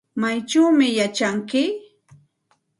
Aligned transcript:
¿Maychawmi 0.21 0.87
yachanki? 0.99 1.61